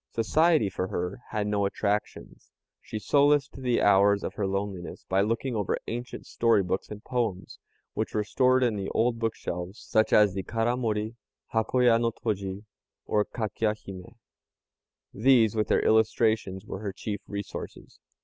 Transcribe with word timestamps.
Society 0.15 0.67
for 0.67 0.87
her 0.87 1.19
had 1.29 1.45
no 1.45 1.63
attractions. 1.63 2.49
She 2.81 2.97
solaced 2.97 3.51
the 3.61 3.83
hours 3.83 4.23
of 4.23 4.33
her 4.33 4.47
loneliness 4.47 5.05
by 5.07 5.21
looking 5.21 5.55
over 5.55 5.77
ancient 5.87 6.25
story 6.25 6.63
books 6.63 6.89
and 6.89 7.03
poems, 7.03 7.59
which 7.93 8.15
were 8.15 8.23
stored 8.23 8.63
in 8.63 8.77
the 8.77 8.89
old 8.95 9.19
bookshelves, 9.19 9.77
such 9.79 10.11
as 10.11 10.33
the 10.33 10.41
Karamori, 10.41 11.17
Hakoya 11.53 11.99
no 11.99 12.09
toji, 12.11 12.63
or 13.05 13.23
Kakya 13.25 13.75
hime. 13.75 14.15
These, 15.13 15.55
with 15.55 15.67
their 15.67 15.85
illustrations, 15.85 16.65
were 16.65 16.79
her 16.79 16.93
chief 16.93 17.21
resources. 17.27 17.99